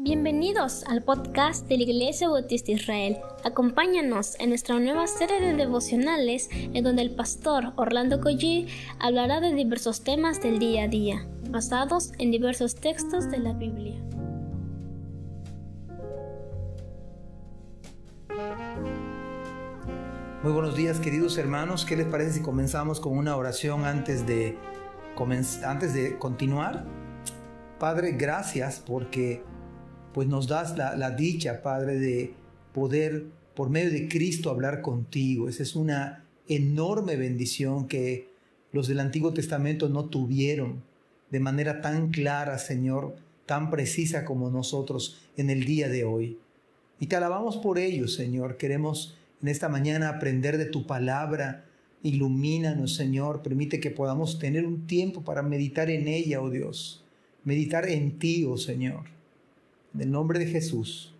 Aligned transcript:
Bienvenidos 0.00 0.84
al 0.84 1.02
podcast 1.02 1.66
de 1.66 1.76
la 1.76 1.82
Iglesia 1.82 2.28
Bautista 2.28 2.70
Israel. 2.70 3.18
Acompáñanos 3.42 4.38
en 4.38 4.50
nuestra 4.50 4.78
nueva 4.78 5.08
serie 5.08 5.40
de 5.40 5.54
devocionales 5.54 6.48
en 6.52 6.84
donde 6.84 7.02
el 7.02 7.16
pastor 7.16 7.72
Orlando 7.74 8.20
Collie 8.20 8.68
hablará 9.00 9.40
de 9.40 9.52
diversos 9.52 10.04
temas 10.04 10.40
del 10.40 10.60
día 10.60 10.84
a 10.84 10.88
día, 10.88 11.26
basados 11.50 12.12
en 12.20 12.30
diversos 12.30 12.76
textos 12.76 13.28
de 13.28 13.38
la 13.38 13.54
Biblia. 13.54 14.00
Muy 20.44 20.52
buenos 20.52 20.76
días 20.76 21.00
queridos 21.00 21.36
hermanos, 21.38 21.84
¿qué 21.84 21.96
les 21.96 22.06
parece 22.06 22.34
si 22.34 22.40
comenzamos 22.40 23.00
con 23.00 23.18
una 23.18 23.34
oración 23.34 23.84
antes 23.84 24.24
de, 24.24 24.56
antes 25.64 25.92
de 25.92 26.16
continuar? 26.20 26.84
Padre, 27.80 28.12
gracias 28.12 28.80
porque 28.86 29.42
pues 30.12 30.28
nos 30.28 30.48
das 30.48 30.76
la, 30.76 31.10
dicha, 31.10 31.62
Padre, 31.62 31.98
de 31.98 32.34
poder 32.72 33.26
por 33.54 33.70
medio 33.70 33.90
de 33.90 34.08
Cristo 34.08 34.50
hablar 34.50 34.82
contigo. 34.82 35.48
Esa 35.48 35.62
es 35.62 35.74
una 35.74 36.24
enorme 36.48 37.16
bendición 37.16 37.88
que 37.88 38.28
los 38.72 38.88
del 38.88 39.00
Antiguo 39.00 39.32
Testamento 39.32 39.88
no 39.88 40.06
tuvieron 40.06 40.82
de 41.30 41.40
manera 41.40 41.80
tan 41.80 42.10
clara, 42.10 42.58
Señor, 42.58 43.16
tan 43.46 43.70
precisa 43.70 44.24
como 44.24 44.50
nosotros 44.50 45.18
en 45.36 45.50
el 45.50 45.64
día 45.64 45.88
de 45.88 46.04
hoy. 46.04 46.38
Y 47.00 47.06
te 47.06 47.16
alabamos 47.16 47.58
por 47.58 47.78
ello, 47.78 48.08
Señor. 48.08 48.56
Queremos 48.56 49.16
en 49.42 49.48
esta 49.48 49.68
mañana 49.68 50.08
aprender 50.08 50.58
de 50.58 50.66
tu 50.66 50.86
palabra. 50.86 51.64
Ilumínanos, 52.02 52.94
Señor. 52.94 53.42
Permite 53.42 53.80
que 53.80 53.90
podamos 53.90 54.38
tener 54.38 54.66
un 54.66 54.86
tiempo 54.86 55.22
para 55.22 55.42
meditar 55.42 55.90
en 55.90 56.08
ella, 56.08 56.40
oh 56.40 56.50
Dios. 56.50 57.04
Meditar 57.44 57.88
en 57.88 58.18
ti, 58.18 58.44
oh 58.44 58.56
Señor. 58.56 59.17
El 59.98 60.12
nombre 60.12 60.38
de 60.38 60.46
Jesús. 60.46 61.12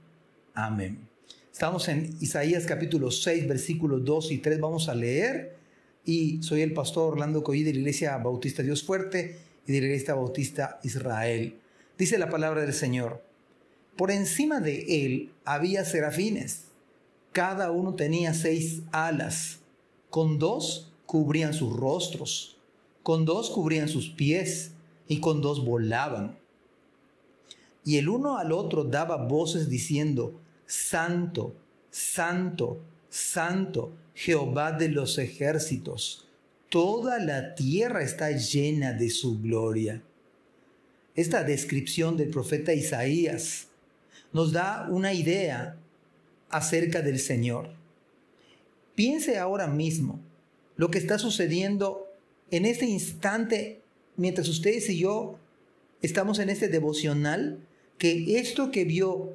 Amén. 0.55 1.09
Estamos 1.53 1.89
en 1.89 2.15
Isaías 2.21 2.65
capítulo 2.65 3.11
6, 3.11 3.49
versículos 3.49 4.05
2 4.05 4.31
y 4.31 4.39
3. 4.39 4.61
Vamos 4.61 4.89
a 4.89 4.95
leer. 4.95 5.57
Y 6.05 6.41
soy 6.45 6.63
el 6.63 6.75
pastor 6.75 7.15
Orlando 7.15 7.43
Coy 7.43 7.65
de 7.65 7.73
la 7.73 7.81
Iglesia 7.81 8.17
Bautista 8.19 8.63
Dios 8.63 8.85
Fuerte 8.85 9.37
y 9.67 9.73
de 9.73 9.81
la 9.81 9.87
Iglesia 9.87 10.15
Bautista 10.15 10.79
Israel. 10.85 11.59
Dice 11.99 12.19
la 12.19 12.31
palabra 12.31 12.61
del 12.61 12.73
Señor. 12.73 13.21
Por 13.97 14.13
encima 14.13 14.61
de 14.61 15.05
él 15.05 15.33
había 15.45 15.85
serafines. 15.85 16.67
Cada 17.33 17.73
uno 17.73 17.97
tenía 17.97 18.33
seis 18.33 18.83
alas. 18.93 19.59
Con 20.09 20.39
dos 20.39 20.93
cubrían 21.05 21.53
sus 21.53 21.75
rostros. 21.75 22.59
Con 23.03 23.25
dos 23.25 23.51
cubrían 23.51 23.89
sus 23.89 24.11
pies. 24.11 24.71
Y 25.09 25.19
con 25.19 25.41
dos 25.41 25.65
volaban 25.65 26.37
y 27.85 27.97
el 27.97 28.09
uno 28.09 28.39
al 28.39 28.53
otro 28.53 28.85
daba 28.85 29.17
voces 29.17 29.69
diciendo, 29.69 30.41
Santo, 30.67 31.55
Santo, 31.91 32.81
Santo, 33.09 33.93
Jehová 34.15 34.73
de 34.73 34.89
los 34.89 35.19
ejércitos, 35.19 36.29
toda 36.69 37.19
la 37.19 37.55
tierra 37.55 38.03
está 38.03 38.31
llena 38.33 38.93
de 38.93 39.11
su 39.11 39.41
gloria. 39.41 40.03
Esta 41.15 41.43
descripción 41.43 42.17
del 42.17 42.31
profeta 42.31 42.75
Isaías 42.75 43.69
nos 44.33 44.53
da 44.53 44.87
una 44.91 45.15
idea 45.15 45.77
acerca 46.51 47.01
del 47.03 47.19
Señor. 47.19 47.71
Piense 48.95 49.39
ahora 49.39 49.67
mismo 49.67 50.21
lo 50.77 50.91
que 50.91 50.99
está 50.99 51.19
sucediendo 51.19 52.07
en 52.51 52.67
este 52.67 52.87
instante 52.87 53.81
mientras 54.17 54.49
ustedes 54.49 54.89
y 54.91 54.99
yo 54.99 55.39
estamos 56.03 56.39
en 56.39 56.51
este 56.51 56.69
devocional 56.69 57.59
que 57.99 58.39
esto 58.39 58.71
que 58.71 58.85
vio 58.85 59.33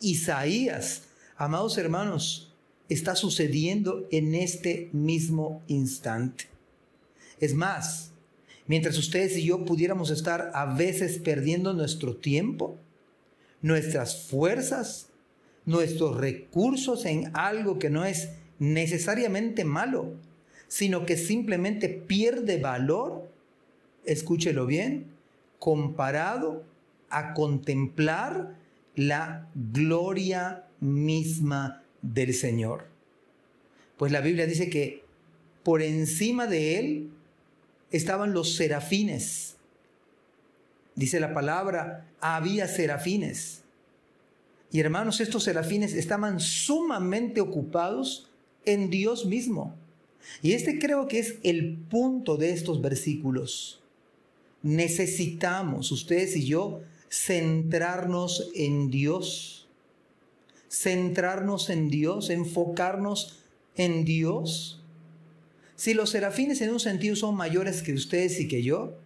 Isaías, 0.00 1.02
amados 1.36 1.78
hermanos, 1.78 2.54
está 2.88 3.16
sucediendo 3.16 4.06
en 4.10 4.34
este 4.34 4.88
mismo 4.92 5.62
instante. 5.66 6.46
Es 7.40 7.54
más, 7.54 8.12
mientras 8.66 8.96
ustedes 8.98 9.36
y 9.36 9.44
yo 9.44 9.64
pudiéramos 9.64 10.10
estar 10.10 10.50
a 10.54 10.74
veces 10.74 11.18
perdiendo 11.18 11.74
nuestro 11.74 12.16
tiempo, 12.16 12.76
nuestras 13.60 14.26
fuerzas, 14.26 15.08
nuestros 15.64 16.16
recursos 16.16 17.04
en 17.04 17.30
algo 17.34 17.78
que 17.78 17.90
no 17.90 18.04
es 18.04 18.30
necesariamente 18.58 19.64
malo, 19.64 20.12
sino 20.68 21.04
que 21.04 21.16
simplemente 21.16 21.88
pierde 21.88 22.58
valor, 22.58 23.30
escúchelo 24.04 24.66
bien, 24.66 25.15
comparado 25.58 26.64
a 27.10 27.34
contemplar 27.34 28.56
la 28.94 29.48
gloria 29.54 30.64
misma 30.80 31.82
del 32.02 32.34
Señor. 32.34 32.86
Pues 33.96 34.12
la 34.12 34.20
Biblia 34.20 34.46
dice 34.46 34.68
que 34.68 35.04
por 35.62 35.82
encima 35.82 36.46
de 36.46 36.78
él 36.78 37.10
estaban 37.90 38.32
los 38.32 38.56
serafines. 38.56 39.56
Dice 40.94 41.20
la 41.20 41.34
palabra, 41.34 42.06
había 42.20 42.68
serafines. 42.68 43.62
Y 44.70 44.80
hermanos, 44.80 45.20
estos 45.20 45.44
serafines 45.44 45.94
estaban 45.94 46.40
sumamente 46.40 47.40
ocupados 47.40 48.30
en 48.64 48.90
Dios 48.90 49.26
mismo. 49.26 49.74
Y 50.42 50.52
este 50.52 50.78
creo 50.78 51.06
que 51.08 51.18
es 51.18 51.38
el 51.42 51.76
punto 51.90 52.36
de 52.36 52.50
estos 52.50 52.80
versículos. 52.82 53.82
Necesitamos, 54.66 55.92
ustedes 55.92 56.34
y 56.34 56.44
yo, 56.44 56.80
centrarnos 57.08 58.50
en 58.56 58.90
Dios, 58.90 59.68
centrarnos 60.68 61.70
en 61.70 61.88
Dios, 61.88 62.30
enfocarnos 62.30 63.38
en 63.76 64.04
Dios. 64.04 64.82
Si 65.76 65.94
los 65.94 66.10
serafines 66.10 66.60
en 66.62 66.70
un 66.70 66.80
sentido 66.80 67.14
son 67.14 67.36
mayores 67.36 67.80
que 67.80 67.92
ustedes 67.92 68.40
y 68.40 68.48
que 68.48 68.64
yo, 68.64 68.98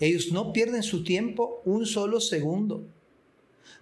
ellos 0.00 0.32
no 0.32 0.52
pierden 0.52 0.82
su 0.82 1.04
tiempo 1.04 1.62
un 1.64 1.86
solo 1.86 2.20
segundo. 2.20 2.84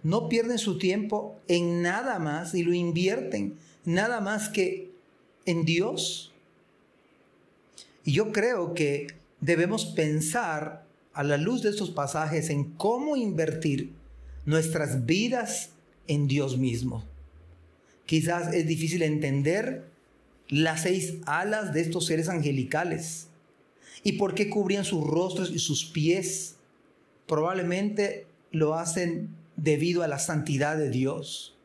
No 0.03 0.29
pierden 0.29 0.59
su 0.59 0.77
tiempo 0.77 1.41
en 1.49 1.81
nada 1.81 2.19
más 2.19 2.55
y 2.55 2.63
lo 2.63 2.75
invierten 2.75 3.57
nada 3.87 4.21
más 4.21 4.51
que 4.51 4.91
en 5.47 5.65
Dios. 5.65 6.35
Y 8.05 8.13
yo 8.13 8.33
creo 8.33 8.75
que 8.75 9.07
debemos 9.41 9.87
pensar 9.87 10.86
a 11.17 11.25
la 11.25 11.39
luz 11.39 11.63
de 11.63 11.71
estos 11.71 11.91
pasajes 11.91 12.51
en 12.51 12.65
cómo 12.73 13.17
invertir 13.17 13.91
nuestras 14.45 15.07
vidas 15.07 15.71
en 16.09 16.29
Dios 16.29 16.59
mismo. 16.59 17.03
Quizás 18.05 18.53
es 18.53 18.67
difícil 18.67 19.01
entender 19.03 19.87
las 20.51 20.83
seis 20.83 21.15
alas 21.25 21.73
de 21.73 21.81
estos 21.81 22.05
seres 22.05 22.29
angelicales 22.29 23.29
y 24.05 24.13
por 24.13 24.35
qué 24.35 24.51
cubrían 24.51 24.85
sus 24.85 25.05
rostros 25.05 25.51
y 25.51 25.59
sus 25.59 25.87
pies. 25.87 26.57
Probablemente 27.27 28.27
lo 28.53 28.75
hacen 28.75 29.31
debido 29.57 30.03
a 30.03 30.09
la 30.09 30.19
santidad 30.19 30.77
de 30.77 30.91
Dios 30.91 31.57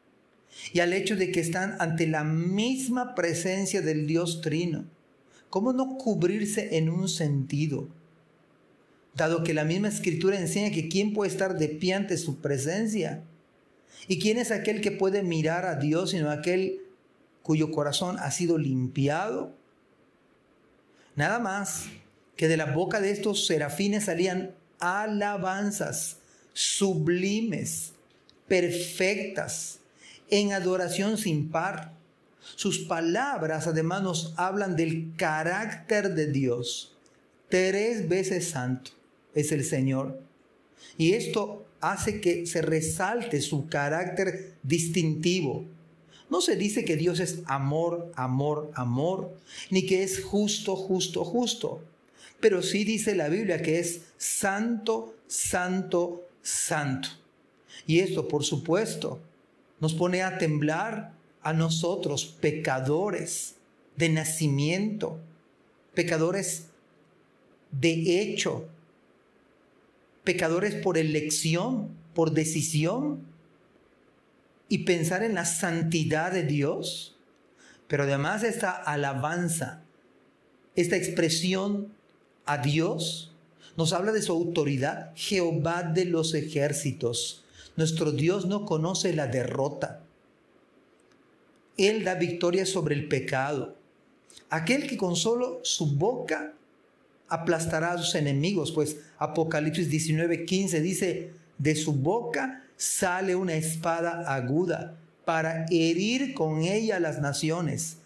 y 0.72 0.80
al 0.80 0.94
hecho 0.94 1.18
de 1.18 1.30
que 1.34 1.42
están 1.42 1.76
ante 1.80 2.08
la 2.08 2.24
misma 2.24 3.16
presencia 3.16 3.82
del 3.82 4.08
Dios 4.08 4.40
Trino. 4.40 4.86
¿Cómo 5.50 5.74
no 5.74 5.98
cubrirse 5.98 6.78
en 6.78 6.90
un 6.90 7.10
sentido? 7.10 7.90
Dado 9.14 9.44
que 9.44 9.54
la 9.54 9.66
misma 9.66 9.90
escritura 9.90 10.40
enseña 10.40 10.72
que 10.72 10.88
quién 10.88 11.14
puede 11.14 11.32
estar 11.32 11.58
de 11.58 11.70
pie 11.70 11.94
ante 11.94 12.18
su 12.18 12.38
presencia. 12.38 13.24
¿Y 14.08 14.20
quién 14.20 14.38
es 14.38 14.52
aquel 14.52 14.82
que 14.82 14.92
puede 14.92 15.24
mirar 15.24 15.66
a 15.66 15.76
Dios 15.76 16.12
sino 16.12 16.32
aquel 16.32 16.82
cuyo 17.44 17.72
corazón 17.72 18.18
ha 18.20 18.32
sido 18.32 18.58
limpiado? 18.58 19.54
Nada 21.16 21.40
más 21.40 21.86
que 22.36 22.48
de 22.48 22.58
la 22.58 22.66
boca 22.66 23.02
de 23.02 23.12
estos 23.12 23.46
serafines 23.46 24.06
salían 24.06 24.52
alabanzas 24.80 26.18
sublimes, 26.54 27.94
perfectas, 28.48 29.80
en 30.30 30.54
adoración 30.54 31.18
sin 31.18 31.50
par. 31.52 31.94
Sus 32.56 32.80
palabras 32.80 33.68
además 33.68 34.02
nos 34.02 34.34
hablan 34.38 34.76
del 34.76 35.14
carácter 35.16 36.16
de 36.16 36.28
Dios, 36.28 36.98
tres 37.50 38.10
veces 38.10 38.50
santo 38.50 38.92
es 39.34 39.52
el 39.52 39.64
Señor. 39.64 40.20
Y 40.98 41.14
esto 41.14 41.66
hace 41.80 42.22
que 42.22 42.46
se 42.46 42.62
resalte 42.62 43.42
su 43.42 43.68
carácter 43.68 44.56
distintivo. 44.64 45.66
No 46.30 46.42
se 46.42 46.56
dice 46.56 46.86
que 46.86 46.96
Dios 46.96 47.20
es 47.20 47.40
amor, 47.46 48.12
amor, 48.16 48.72
amor, 48.76 49.36
ni 49.70 49.86
que 49.86 50.04
es 50.04 50.24
justo, 50.24 50.76
justo, 50.76 51.26
justo. 51.26 51.84
Pero 52.40 52.64
sí 52.64 52.84
dice 52.84 53.16
la 53.16 53.30
Biblia 53.30 53.62
que 53.62 53.80
es 53.80 54.02
santo, 54.18 55.16
santo, 55.28 56.28
santo. 56.42 57.10
Y 57.86 58.00
esto, 58.00 58.28
por 58.28 58.44
supuesto, 58.44 59.20
nos 59.80 59.94
pone 59.94 60.22
a 60.22 60.38
temblar 60.38 61.14
a 61.42 61.54
nosotros, 61.54 62.26
pecadores 62.40 63.56
de 63.98 64.10
nacimiento, 64.10 65.20
pecadores 65.94 66.68
de 67.72 68.22
hecho, 68.22 68.68
pecadores 70.24 70.76
por 70.76 70.98
elección, 70.98 71.90
por 72.14 72.32
decisión 72.32 73.26
y 74.70 74.80
pensar 74.80 75.24
en 75.24 75.36
la 75.36 75.46
santidad 75.46 76.32
de 76.32 76.44
Dios, 76.44 77.18
pero 77.88 78.04
además 78.04 78.44
esta 78.44 78.72
alabanza, 78.72 79.84
esta 80.76 80.96
expresión 80.96 81.94
a 82.46 82.58
Dios, 82.58 83.34
nos 83.78 83.94
habla 83.94 84.12
de 84.12 84.22
su 84.22 84.32
autoridad, 84.32 85.12
Jehová 85.16 85.84
de 85.84 86.06
los 86.06 86.34
ejércitos. 86.34 87.44
Nuestro 87.76 88.12
Dios 88.12 88.46
no 88.46 88.66
conoce 88.66 89.14
la 89.14 89.28
derrota. 89.28 90.04
Él 91.78 92.04
da 92.04 92.16
victoria 92.16 92.66
sobre 92.66 92.96
el 92.96 93.08
pecado. 93.08 93.76
Aquel 94.50 94.88
que 94.88 94.98
con 94.98 95.16
solo 95.16 95.62
su 95.64 95.96
boca 95.96 96.54
aplastará 97.32 97.94
a 97.94 97.98
sus 97.98 98.14
enemigos, 98.16 98.72
pues 98.72 98.98
Apocalipsis 99.18 99.90
19:15 99.90 100.82
dice, 100.82 101.32
de 101.58 101.76
su 101.76 101.94
boca 101.94 102.64
sale 102.76 103.36
una 103.36 103.56
espada 103.56 104.34
aguda 104.34 104.98
para 105.26 105.66
herir 105.72 106.34
con 106.34 106.64
ella 106.64 107.00
las 107.00 107.22
naciones, 107.22 107.98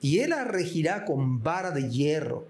y 0.00 0.20
él 0.20 0.30
la 0.30 0.44
regirá 0.44 1.04
con 1.04 1.42
vara 1.42 1.72
de 1.72 1.90
hierro, 1.90 2.48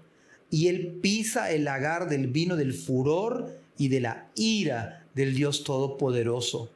y 0.49 0.67
él 0.67 0.99
pisa 1.01 1.51
el 1.51 1.65
lagar 1.65 2.07
del 2.07 2.27
vino 2.27 2.55
del 2.55 2.73
furor 2.73 3.51
y 3.77 3.89
de 3.89 3.99
la 3.99 4.27
ira 4.35 5.05
del 5.13 5.35
Dios 5.35 5.63
Todopoderoso. 5.63 6.71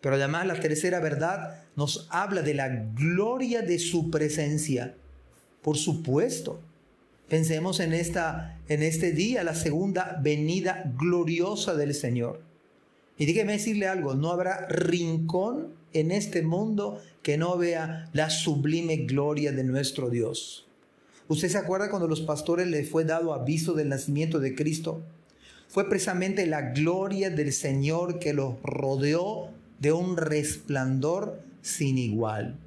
Pero 0.00 0.16
además 0.16 0.46
la 0.46 0.60
tercera 0.60 1.00
verdad 1.00 1.62
nos 1.76 2.08
habla 2.10 2.42
de 2.42 2.54
la 2.54 2.68
gloria 2.68 3.62
de 3.62 3.78
su 3.78 4.10
presencia. 4.10 4.94
Por 5.62 5.76
supuesto, 5.76 6.60
pensemos 7.28 7.80
en, 7.80 7.92
esta, 7.92 8.58
en 8.68 8.82
este 8.82 9.12
día, 9.12 9.44
la 9.44 9.54
segunda 9.54 10.20
venida 10.22 10.92
gloriosa 10.98 11.74
del 11.74 11.94
Señor. 11.94 12.40
Y 13.16 13.26
dígame 13.26 13.52
decirle 13.52 13.86
algo, 13.86 14.14
no 14.14 14.30
habrá 14.30 14.66
rincón 14.68 15.68
en 15.92 16.10
este 16.10 16.42
mundo 16.42 17.00
que 17.22 17.38
no 17.38 17.56
vea 17.56 18.10
la 18.12 18.28
sublime 18.30 18.96
gloria 18.98 19.52
de 19.52 19.64
nuestro 19.64 20.10
Dios. 20.10 20.66
¿Usted 21.28 21.48
se 21.48 21.58
acuerda 21.58 21.88
cuando 21.88 22.08
los 22.08 22.20
pastores 22.20 22.66
les 22.66 22.90
fue 22.90 23.04
dado 23.04 23.32
aviso 23.32 23.72
del 23.72 23.88
nacimiento 23.88 24.40
de 24.40 24.54
Cristo? 24.54 25.02
Fue 25.68 25.88
precisamente 25.88 26.46
la 26.46 26.72
gloria 26.72 27.30
del 27.30 27.52
Señor 27.52 28.18
que 28.18 28.34
los 28.34 28.60
rodeó 28.62 29.48
de 29.78 29.92
un 29.92 30.16
resplandor 30.16 31.40
sin 31.62 31.98
igual. 31.98 32.58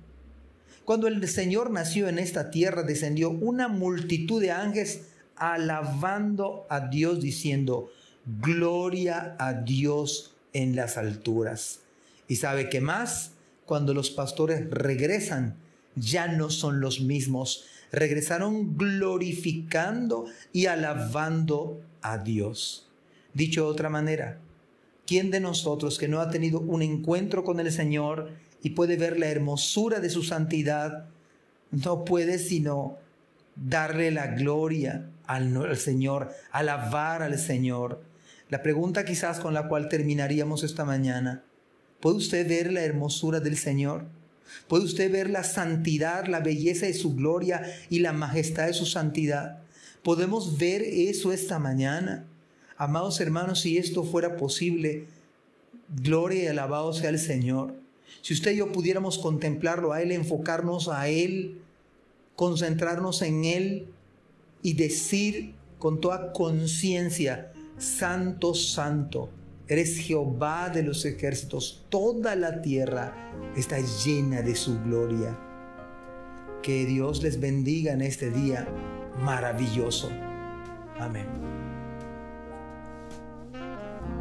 Cuando 0.87 1.09
el 1.09 1.27
Señor 1.27 1.69
nació 1.69 2.07
en 2.07 2.17
esta 2.17 2.49
tierra, 2.49 2.81
descendió 2.81 3.29
una 3.29 3.67
multitud 3.67 4.41
de 4.41 4.51
ángeles 4.51 5.01
alabando 5.35 6.65
a 6.69 6.87
Dios 6.87 7.19
diciendo, 7.19 7.91
gloria 8.25 9.35
a 9.37 9.51
Dios 9.51 10.33
en 10.53 10.77
las 10.77 10.95
alturas. 10.95 11.81
¿Y 12.29 12.37
sabe 12.37 12.69
qué 12.69 12.79
más? 12.79 13.31
Cuando 13.65 13.93
los 13.93 14.11
pastores 14.11 14.69
regresan, 14.69 15.57
ya 15.95 16.29
no 16.29 16.49
son 16.49 16.79
los 16.79 17.01
mismos. 17.01 17.65
Regresaron 17.91 18.77
glorificando 18.77 20.27
y 20.53 20.67
alabando 20.67 21.81
a 22.01 22.17
Dios. 22.17 22.87
Dicho 23.33 23.65
de 23.65 23.71
otra 23.71 23.89
manera, 23.89 24.39
¿quién 25.05 25.31
de 25.31 25.41
nosotros 25.41 25.97
que 25.97 26.07
no 26.07 26.21
ha 26.21 26.29
tenido 26.29 26.61
un 26.61 26.81
encuentro 26.81 27.43
con 27.43 27.59
el 27.59 27.73
Señor 27.73 28.29
y 28.67 28.71
puede 28.71 28.97
ver 28.97 29.17
la 29.17 29.27
hermosura 29.27 30.01
de 30.01 30.09
su 30.09 30.23
santidad, 30.23 31.05
no 31.71 32.03
puede 32.03 32.37
sino 32.37 32.97
darle 33.55 34.11
la 34.11 34.27
gloria 34.27 35.09
al, 35.25 35.55
al 35.55 35.77
Señor, 35.77 36.33
alabar 36.51 37.23
al 37.23 37.39
Señor? 37.39 38.01
La 38.49 38.61
pregunta 38.63 39.05
quizás 39.05 39.39
con 39.39 39.53
la 39.53 39.69
cual 39.69 39.87
terminaríamos 39.87 40.63
esta 40.63 40.83
mañana, 40.83 41.43
¿puede 42.01 42.17
usted 42.17 42.45
ver 42.45 42.73
la 42.73 42.81
hermosura 42.81 43.39
del 43.39 43.55
Señor? 43.55 44.03
¿Puede 44.67 44.83
usted 44.83 45.09
ver 45.09 45.29
la 45.29 45.45
santidad, 45.45 46.25
la 46.25 46.41
belleza 46.41 46.87
de 46.87 46.93
su 46.93 47.15
gloria 47.15 47.73
y 47.89 47.99
la 47.99 48.11
majestad 48.11 48.67
de 48.67 48.73
su 48.73 48.85
santidad? 48.85 49.59
¿Podemos 50.03 50.57
ver 50.57 50.81
eso 50.81 51.31
esta 51.31 51.57
mañana? 51.57 52.25
Amados 52.75 53.21
hermanos, 53.21 53.61
si 53.61 53.77
esto 53.77 54.03
fuera 54.03 54.35
posible, 54.35 55.05
gloria 55.87 56.43
y 56.43 56.47
alabado 56.47 56.91
sea 56.91 57.11
el 57.11 57.19
Señor. 57.19 57.86
Si 58.21 58.33
usted 58.33 58.51
y 58.51 58.57
yo 58.57 58.71
pudiéramos 58.71 59.17
contemplarlo 59.17 59.93
a 59.93 60.01
Él, 60.01 60.11
enfocarnos 60.11 60.89
a 60.89 61.07
Él, 61.07 61.61
concentrarnos 62.35 63.21
en 63.21 63.45
Él 63.45 63.87
y 64.61 64.73
decir 64.73 65.53
con 65.79 66.01
toda 66.01 66.33
conciencia, 66.33 67.51
Santo, 67.77 68.53
Santo, 68.53 69.29
eres 69.67 69.97
Jehová 69.97 70.69
de 70.69 70.83
los 70.83 71.05
ejércitos, 71.05 71.85
toda 71.89 72.35
la 72.35 72.61
tierra 72.61 73.31
está 73.55 73.77
llena 74.03 74.41
de 74.41 74.55
su 74.55 74.81
gloria. 74.83 75.37
Que 76.63 76.85
Dios 76.85 77.21
les 77.21 77.39
bendiga 77.39 77.93
en 77.93 78.01
este 78.01 78.31
día 78.31 78.67
maravilloso. 79.19 80.09
Amén. 80.99 81.27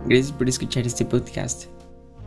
Gracias 0.06 0.32
por 0.32 0.48
escuchar 0.48 0.86
este 0.86 1.04
podcast. 1.04 1.64